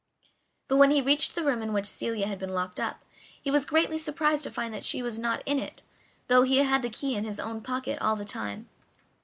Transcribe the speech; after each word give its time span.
But 0.67 0.77
when 0.77 0.89
he 0.89 0.99
reached 0.99 1.35
the 1.35 1.43
room 1.43 1.61
in 1.61 1.73
which 1.73 1.85
Celia 1.85 2.25
had 2.25 2.39
been 2.39 2.49
locked 2.55 2.79
up, 2.79 3.05
he 3.39 3.51
was 3.51 3.67
greatly 3.67 3.99
surprised 3.99 4.43
to 4.45 4.49
find 4.49 4.73
that 4.73 4.83
she 4.83 5.03
was 5.03 5.19
not 5.19 5.43
in 5.45 5.59
it, 5.59 5.83
though 6.27 6.41
he 6.41 6.57
had 6.57 6.81
the 6.81 6.89
key 6.89 7.13
in 7.15 7.23
his 7.23 7.39
own 7.39 7.61
pocket 7.61 8.01
all 8.01 8.15
the 8.15 8.25
time. 8.25 8.67